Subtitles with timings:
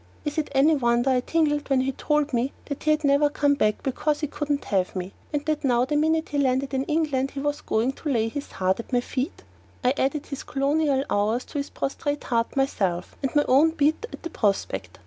[0.25, 3.53] Is it any wonder I tingled when he told me that he had never come
[3.53, 7.29] back because he couldn't have me, and that now the minute he landed in England
[7.29, 9.43] he was going to lay his heart at my feet?
[9.83, 14.23] I added his colonial honours to his prostrate heart myself, and my own beat at
[14.23, 14.97] the prospect.